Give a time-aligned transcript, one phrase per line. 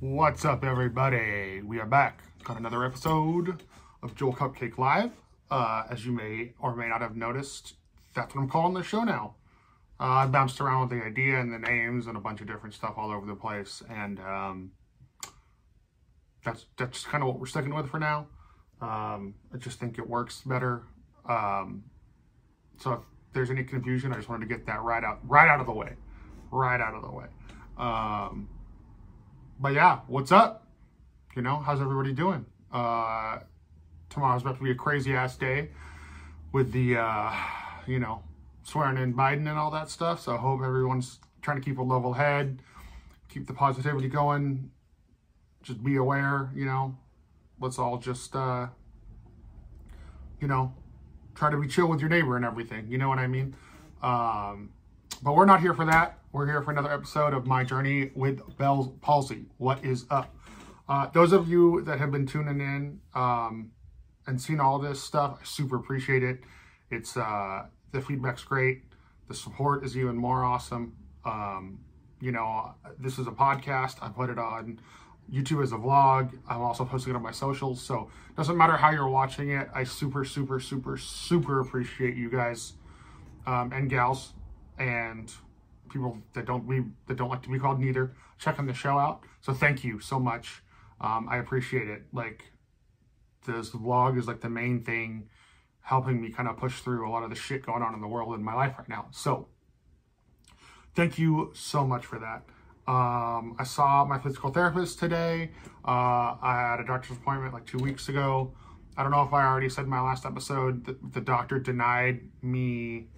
[0.00, 1.60] What's up, everybody?
[1.62, 2.22] We are back.
[2.42, 3.62] Got another episode
[4.02, 5.10] of Joel Cupcake Live.
[5.50, 7.74] Uh, as you may or may not have noticed,
[8.14, 9.34] that's what I'm calling the show now.
[10.00, 12.74] Uh, I bounced around with the idea and the names and a bunch of different
[12.74, 14.70] stuff all over the place, and um,
[16.46, 18.26] that's that's kind of what we're sticking with for now.
[18.80, 20.84] Um, I just think it works better.
[21.28, 21.84] Um,
[22.78, 23.00] so if
[23.34, 25.74] there's any confusion, I just wanted to get that right out right out of the
[25.74, 25.92] way,
[26.50, 27.26] right out of the way.
[29.60, 30.66] But yeah, what's up?
[31.36, 32.46] You know, how's everybody doing?
[32.72, 33.40] Uh,
[34.08, 35.68] tomorrow's about to be a crazy ass day
[36.50, 37.30] with the, uh,
[37.86, 38.22] you know,
[38.62, 40.22] swearing in Biden and all that stuff.
[40.22, 42.62] So I hope everyone's trying to keep a level head,
[43.28, 44.70] keep the positivity going.
[45.62, 46.96] Just be aware, you know.
[47.60, 48.68] Let's all just, uh,
[50.40, 50.72] you know,
[51.34, 52.86] try to be chill with your neighbor and everything.
[52.88, 53.54] You know what I mean?
[54.02, 54.70] Um,
[55.22, 56.18] but we're not here for that.
[56.32, 59.46] We're here for another episode of my journey with Bell's palsy.
[59.58, 60.34] What is up?
[60.88, 63.70] Uh, those of you that have been tuning in um,
[64.26, 66.40] and seen all this stuff, I super appreciate it.
[66.90, 68.84] It's uh, the feedback's great.
[69.28, 70.96] The support is even more awesome.
[71.24, 71.80] Um,
[72.20, 73.96] you know, this is a podcast.
[74.02, 74.80] I put it on
[75.30, 76.32] YouTube as a vlog.
[76.48, 77.82] I'm also posting it on my socials.
[77.82, 79.68] So doesn't matter how you're watching it.
[79.74, 82.72] I super, super, super, super appreciate you guys
[83.46, 84.32] um, and gals
[84.80, 85.32] and
[85.92, 89.20] people that don't we that don't like to be called neither checking the show out.
[89.40, 90.62] So thank you so much.
[91.00, 92.04] Um, I appreciate it.
[92.12, 92.44] Like
[93.46, 95.28] this vlog is like the main thing
[95.82, 98.08] helping me kind of push through a lot of the shit going on in the
[98.08, 99.06] world in my life right now.
[99.10, 99.48] So
[100.94, 102.42] thank you so much for that.
[102.90, 105.50] Um, I saw my physical therapist today.
[105.84, 108.54] Uh, I had a doctor's appointment like two weeks ago.
[108.96, 112.20] I don't know if I already said in my last episode that the doctor denied
[112.42, 113.08] me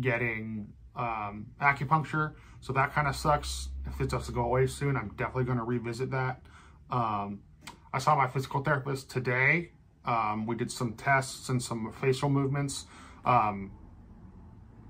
[0.00, 2.34] getting um, acupuncture.
[2.60, 3.68] So that kind of sucks.
[3.86, 6.40] If it doesn't go away soon, I'm definitely going to revisit that.
[6.90, 7.40] Um,
[7.92, 9.72] I saw my physical therapist today.
[10.04, 12.86] Um, we did some tests and some facial movements.
[13.24, 13.72] Um,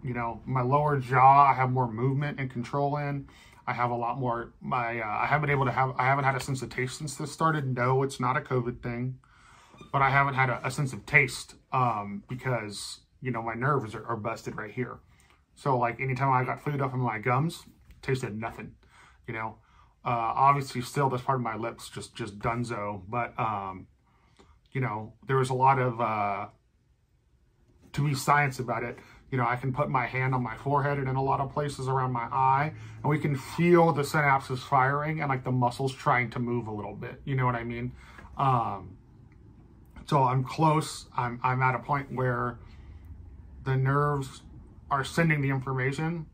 [0.03, 3.29] you know, my lower jaw, I have more movement and control in.
[3.67, 4.53] I have a lot more.
[4.61, 5.95] My uh, I haven't able to have.
[5.99, 7.75] I haven't had a sense of taste since this started.
[7.75, 9.19] No, it's not a COVID thing,
[9.91, 13.95] but I haven't had a, a sense of taste um, because you know my nerves
[13.95, 14.99] are, are busted right here.
[15.55, 17.65] So like anytime I got food up in my gums,
[18.03, 18.73] tasted nothing,
[19.27, 19.57] you know.
[20.05, 23.87] Uh, obviously still this part of my lips just just dunzo, but um,
[24.73, 26.47] you know, there was a lot of uh,
[27.93, 28.99] to be science about it.
[29.31, 31.53] You know, I can put my hand on my forehead and in a lot of
[31.53, 32.73] places around my eye,
[33.03, 36.73] and we can feel the synapses firing and like the muscles trying to move a
[36.73, 37.21] little bit.
[37.25, 37.93] You know what I mean?
[38.37, 38.99] Um,
[40.07, 41.07] so I'm close.
[41.17, 42.59] I'm I'm at a point where
[43.65, 44.43] the nerves
[44.95, 46.27] are sending the information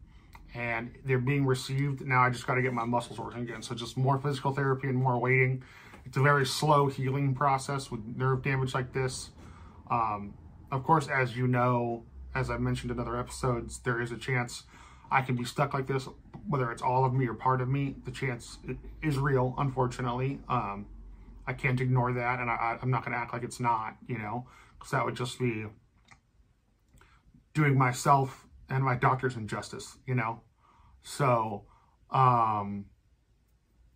[0.55, 2.05] and they're being received.
[2.07, 3.63] Now I just got to get my muscles working again.
[3.63, 5.63] So just more physical therapy and more waiting.
[6.05, 9.31] It's a very slow healing process with nerve damage like this.
[9.91, 10.35] Um,
[10.71, 12.05] of course, as you know,
[12.35, 14.65] as I mentioned in other episodes, there is a chance
[15.11, 16.09] I can be stuck like this,
[16.47, 17.97] whether it's all of me or part of me.
[18.05, 18.59] The chance
[19.03, 20.39] is real, unfortunately.
[20.49, 20.87] Um,
[21.47, 24.19] I can't ignore that, and I, I'm not going to act like it's not, you
[24.19, 24.47] know,
[24.79, 25.67] because that would just be
[27.53, 30.41] doing myself and my doctors injustice, you know?
[31.03, 31.65] So,
[32.11, 32.87] um,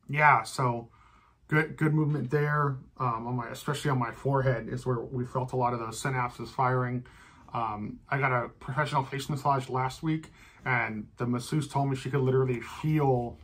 [0.09, 0.89] yeah, so
[1.49, 2.77] good, good movement there.
[2.99, 6.03] Um, on my, especially on my forehead is where we felt a lot of those
[6.03, 7.07] synapses firing.
[7.53, 10.31] Um, I got a professional face massage last week
[10.65, 13.39] and the masseuse told me she could literally feel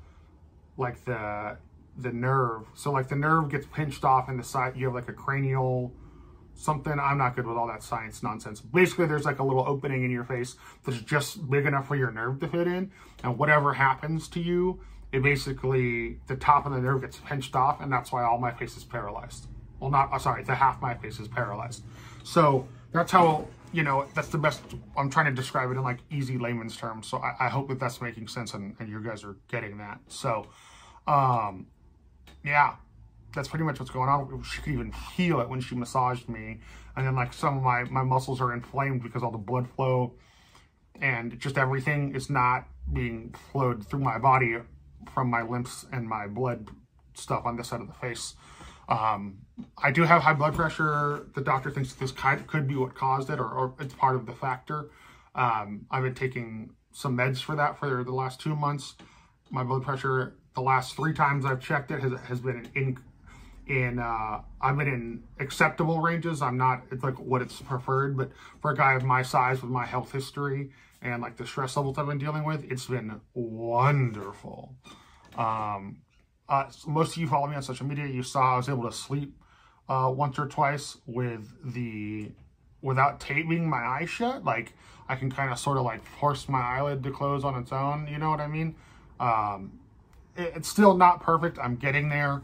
[0.76, 1.56] like the,
[1.98, 2.66] the nerve.
[2.74, 5.92] So like the nerve gets pinched off in the side, you have like a cranial,
[6.60, 6.98] something.
[6.98, 8.60] I'm not good with all that science nonsense.
[8.60, 12.10] Basically, there's like a little opening in your face that's just big enough for your
[12.10, 12.93] nerve to fit in.
[13.25, 14.81] And whatever happens to you,
[15.12, 17.81] it basically, the top of the nerve gets pinched off.
[17.81, 19.47] And that's why all my face is paralyzed.
[19.81, 21.83] Well, not, uh, sorry, the half my face is paralyzed.
[22.22, 24.62] So that's how, you know, that's the best,
[24.97, 27.07] I'm trying to describe it in like easy layman's terms.
[27.09, 30.01] So I, I hope that that's making sense and, and you guys are getting that.
[30.09, 30.47] So,
[31.07, 31.66] um,
[32.45, 32.74] yeah,
[33.34, 34.42] that's pretty much what's going on.
[34.42, 36.60] She could even feel it when she massaged me.
[36.97, 40.15] And then like some of my, my muscles are inflamed because all the blood flow
[41.00, 44.56] and just everything is not being flowed through my body
[45.15, 46.68] from my lymphs and my blood
[47.15, 48.34] stuff on this side of the face.
[48.88, 49.38] Um,
[49.78, 51.28] I do have high blood pressure.
[51.34, 54.33] The doctor thinks this could be what caused it or, or it's part of the
[54.33, 54.91] factor.
[55.34, 58.97] Um, I've been taking some meds for that for the last two months.
[59.50, 62.98] My blood pressure, the last three times I've checked it, has, has been in,
[63.71, 66.43] in uh, I'm in acceptable ranges.
[66.43, 68.31] I'm not it's like what it's preferred, but
[68.61, 70.71] for a guy of my size with my health history
[71.01, 74.75] and like the stress levels I've been dealing with, it's been wonderful.
[75.39, 75.99] Um,
[76.49, 78.07] uh, most of you follow me on social media.
[78.07, 79.41] You saw I was able to sleep
[79.89, 82.33] uh, once or twice with the
[82.83, 84.43] without taping my eyes shut.
[84.43, 84.72] Like
[85.09, 88.09] I can kind of sort of like force my eyelid to close on its own.
[88.11, 88.75] You know what I mean?
[89.21, 89.78] Um,
[90.37, 91.57] it, it's still not perfect.
[91.61, 92.43] I'm getting there.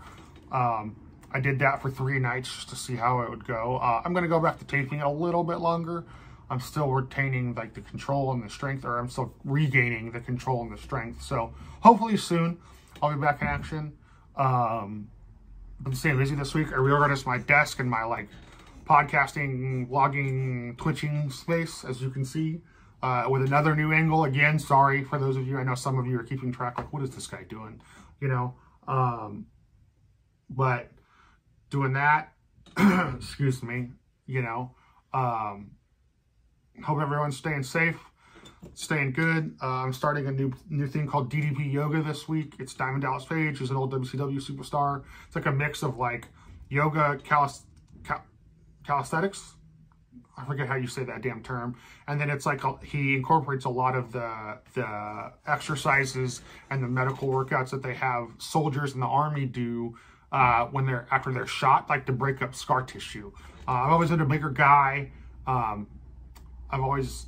[0.53, 0.95] Um,
[1.33, 3.79] I did that for three nights just to see how it would go.
[3.83, 6.05] Uh, I'm going to go back to taping a little bit longer.
[6.49, 10.63] I'm still retaining like the control and the strength, or I'm still regaining the control
[10.63, 11.23] and the strength.
[11.23, 12.59] So hopefully soon
[13.03, 13.93] I'll be back in action.
[14.37, 15.09] Um,
[15.85, 16.69] I'm staying busy this week.
[16.73, 18.29] I reorganized my desk and my like
[18.89, 22.61] podcasting, vlogging, twitching space, as you can see,
[23.03, 24.25] uh, with another new angle.
[24.25, 25.59] Again, sorry for those of you.
[25.59, 26.79] I know some of you are keeping track.
[26.79, 27.81] Like, what is this guy doing?
[28.21, 28.55] You know,
[28.87, 29.47] um,
[30.49, 30.91] but
[31.71, 32.33] doing that.
[33.17, 33.91] excuse me.
[34.27, 34.75] You know,
[35.15, 35.71] um,
[36.85, 37.99] hope everyone's staying safe,
[38.75, 39.57] staying good.
[39.63, 42.55] Uh, I'm starting a new new thing called DDP Yoga this week.
[42.59, 45.05] It's Diamond Dallas Page, who's an old WCW superstar.
[45.27, 46.27] It's like a mix of like
[46.69, 47.63] yoga, calis,
[48.05, 48.25] cal,
[48.85, 49.55] calisthenics.
[50.39, 51.77] I forget how you say that damn term.
[52.09, 56.89] And then it's like a, he incorporates a lot of the the exercises and the
[56.89, 59.97] medical workouts that they have soldiers in the army do
[60.33, 63.33] uh, when they're after they're shot, like to break up scar tissue.
[63.67, 65.11] Uh, I've always been a bigger guy.
[65.47, 65.87] Um,
[66.71, 67.27] I've always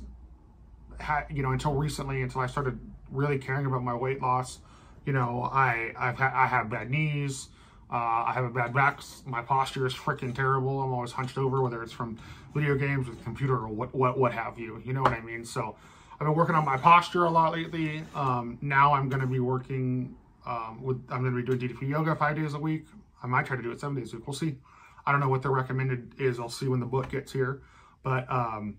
[0.99, 2.79] had, you know, until recently, until I started
[3.11, 4.59] really caring about my weight loss.
[5.05, 7.49] You know, I I've had I have bad knees.
[7.91, 7.95] Uh,
[8.27, 9.01] I have a bad back.
[9.25, 10.81] My posture is freaking terrible.
[10.81, 12.19] I'm always hunched over, whether it's from
[12.53, 14.81] video games with computer or what what what have you.
[14.85, 15.43] You know what I mean?
[15.43, 15.75] So
[16.13, 18.03] I've been working on my posture a lot lately.
[18.13, 20.97] Um, now I'm going to be working um, with.
[21.09, 22.85] I'm going to be doing DDP yoga five days a week.
[23.21, 24.27] I might try to do it seven days a week.
[24.27, 24.57] We'll see.
[25.05, 26.39] I don't know what the recommended is.
[26.39, 27.61] I'll see when the book gets here.
[28.03, 28.77] But um,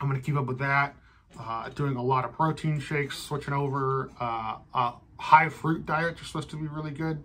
[0.00, 0.94] I'm going to keep up with that.
[1.38, 4.10] Uh, doing a lot of protein shakes, switching over.
[4.20, 7.22] Uh, a high fruit diet is supposed to be really good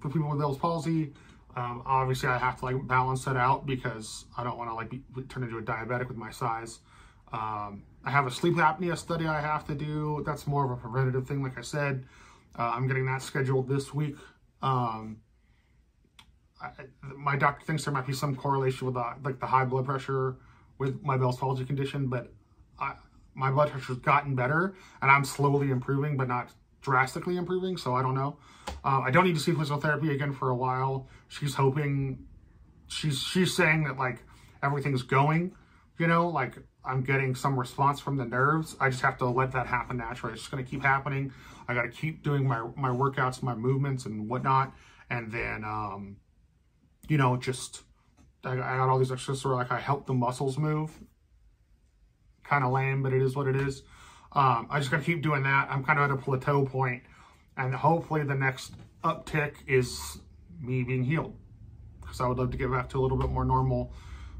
[0.00, 1.12] for people with Bell's palsy.
[1.56, 5.28] Um, obviously, I have to like balance that out because I don't want to like
[5.28, 6.80] turn into a diabetic with my size.
[7.32, 10.22] Um, I have a sleep apnea study I have to do.
[10.26, 12.04] That's more of a preventative thing, like I said.
[12.58, 14.16] Uh, I'm getting that scheduled this week.
[14.62, 15.18] Um,
[16.60, 16.70] I,
[17.16, 20.36] my doctor thinks there might be some correlation with the, like the high blood pressure
[20.78, 22.32] with my Bell's palsy condition, but
[22.78, 22.94] I,
[23.34, 26.50] my blood pressure's gotten better and I'm slowly improving, but not
[26.80, 27.76] drastically improving.
[27.76, 28.38] So I don't know.
[28.84, 31.08] Uh, I don't need to see physical therapy again for a while.
[31.28, 32.24] She's hoping,
[32.88, 34.22] she's she's saying that like
[34.62, 35.54] everything's going,
[35.98, 38.76] you know, like I'm getting some response from the nerves.
[38.80, 40.34] I just have to let that happen naturally.
[40.34, 41.32] It's just going to keep happening.
[41.68, 44.72] I got to keep doing my my workouts, my movements, and whatnot,
[45.10, 46.16] and then um,
[47.08, 47.82] you know, just
[48.44, 50.92] I, I got all these exercises where like I help the muscles move.
[52.44, 53.82] Kind of lame, but it is what it is.
[54.32, 55.68] Um, I just got to keep doing that.
[55.70, 57.02] I'm kind of at a plateau point,
[57.56, 60.18] and hopefully the next uptick is
[60.60, 61.36] me being healed.
[62.00, 63.92] Because I would love to get back to a little bit more normal,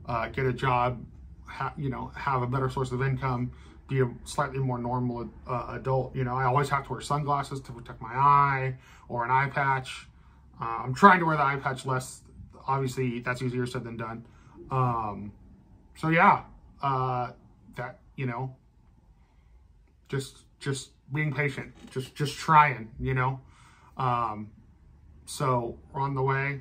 [0.06, 1.05] uh, get a job,
[1.47, 3.53] ha- you know, have a better source of income,
[3.89, 6.15] be a slightly more normal uh, adult.
[6.15, 8.77] You know, I always have to wear sunglasses to protect my eye
[9.09, 10.09] or an eye patch.
[10.61, 12.23] Uh, I'm trying to wear the eye patch less
[12.67, 14.25] obviously that's easier said than done.
[14.71, 15.33] Um,
[15.97, 16.43] so yeah,
[16.83, 17.33] uh,
[17.76, 18.55] that you know,
[20.09, 23.41] just just being patient, just just trying, you know.
[23.97, 24.50] Um,
[25.25, 26.61] so we're on the way.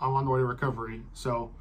[0.00, 1.02] I'm on the way to recovery.
[1.14, 1.54] So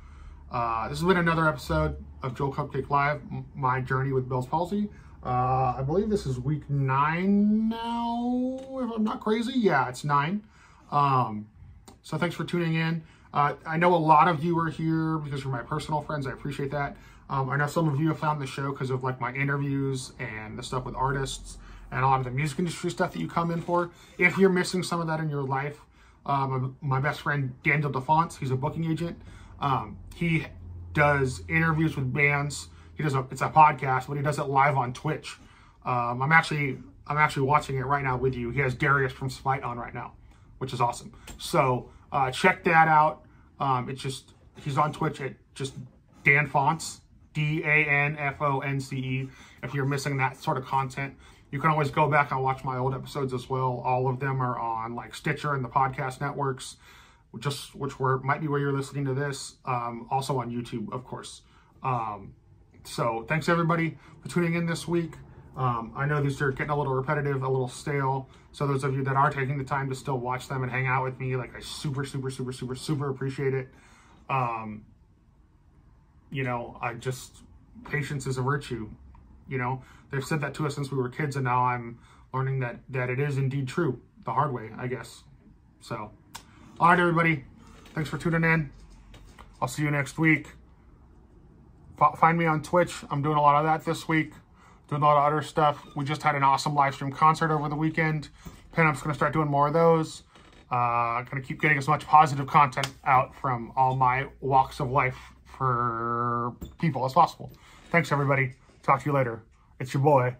[0.52, 3.22] uh, this has been another episode of Joel Cupcake Live,
[3.54, 4.90] my journey with Bell's palsy.
[5.26, 9.54] Uh, I believe this is week nine now, if I'm not crazy.
[9.56, 10.44] Yeah, it's nine.
[10.92, 11.48] Um,
[12.02, 13.04] so thanks for tuning in.
[13.34, 16.28] Uh, I know a lot of you are here because you're my personal friends.
[16.28, 16.98] I appreciate that.
[17.30, 20.14] Um, I know some of you have found the show because of like my interviews
[20.20, 21.58] and the stuff with artists
[21.92, 23.92] and a lot of the music industry stuff that you come in for.
[24.18, 25.80] If you're missing some of that in your life,
[26.26, 29.20] um, my best friend Daniel DeFont, he's a booking agent.
[29.60, 30.46] Um, he
[30.94, 32.70] does interviews with bands.
[32.96, 35.38] He does a it's a podcast, but he does it live on Twitch.
[35.86, 38.50] Um, I'm actually I'm actually watching it right now with you.
[38.50, 40.14] He has Darius from Spite on right now,
[40.60, 41.12] which is awesome.
[41.38, 43.26] So uh, check that out.
[43.60, 44.34] Um, it's just,
[44.64, 45.74] he's on Twitch at just
[46.24, 47.02] Dan Fonce,
[47.34, 49.30] D A N F O N C E.
[49.64, 51.16] If you're missing that sort of content,
[51.52, 53.82] you can always go back and watch my old episodes as well.
[53.86, 56.78] All of them are on like Stitcher and the podcast networks,
[57.40, 59.56] just which were might be where you're listening to this.
[59.66, 61.42] Um, also on YouTube, of course.
[61.82, 62.34] Um,
[62.84, 65.16] so thanks everybody for tuning in this week.
[65.56, 68.28] Um, I know these are getting a little repetitive, a little stale.
[68.52, 70.88] So those of you that are taking the time to still watch them and hang
[70.88, 73.70] out with me, like I super, super, super, super, super appreciate it.
[74.30, 74.86] Um,
[76.32, 77.38] you know, I just
[77.90, 78.90] patience is a virtue.
[79.48, 82.00] You know, they've said that to us since we were kids, and now I'm
[82.34, 85.24] learning that that it is indeed true, the hard way, I guess.
[85.82, 86.12] So,
[86.84, 87.46] all right, everybody.
[87.96, 88.70] Thanks for tuning in.
[89.62, 90.50] I'll see you next week.
[92.02, 93.06] F- find me on Twitch.
[93.10, 94.34] I'm doing a lot of that this week.
[94.90, 95.82] Doing a lot of other stuff.
[95.96, 98.28] We just had an awesome live stream concert over the weekend.
[98.74, 100.24] Pinup's going to start doing more of those.
[100.70, 104.92] Uh, going to keep getting as much positive content out from all my walks of
[104.92, 107.50] life for people as possible.
[107.92, 108.56] Thanks, everybody.
[108.82, 109.46] Talk to you later.
[109.80, 110.36] It's your boy,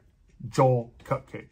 [0.50, 1.52] Joel Cupcake.